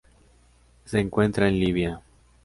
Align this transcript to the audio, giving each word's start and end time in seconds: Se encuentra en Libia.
Se 0.85 0.99
encuentra 0.99 1.47
en 1.47 1.59
Libia. 1.59 2.01